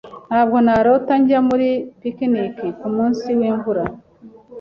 [0.29, 1.67] Ntabwo narota njya muri
[1.99, 3.83] picnic kumunsi wimvura.